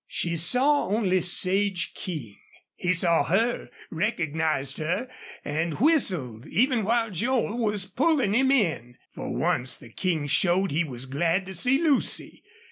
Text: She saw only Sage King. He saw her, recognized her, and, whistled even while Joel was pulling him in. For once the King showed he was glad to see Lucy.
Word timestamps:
She 0.07 0.35
saw 0.35 0.87
only 0.87 1.21
Sage 1.21 1.93
King. 1.93 2.37
He 2.73 2.91
saw 2.91 3.23
her, 3.25 3.69
recognized 3.91 4.79
her, 4.79 5.07
and, 5.45 5.75
whistled 5.75 6.47
even 6.47 6.83
while 6.83 7.11
Joel 7.11 7.59
was 7.59 7.85
pulling 7.85 8.33
him 8.33 8.49
in. 8.49 8.97
For 9.13 9.31
once 9.37 9.77
the 9.77 9.89
King 9.91 10.25
showed 10.25 10.71
he 10.71 10.83
was 10.83 11.05
glad 11.05 11.45
to 11.45 11.53
see 11.53 11.77
Lucy. 11.79 12.41